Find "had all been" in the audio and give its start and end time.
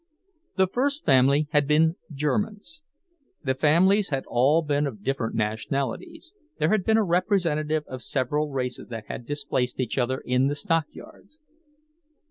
4.09-4.87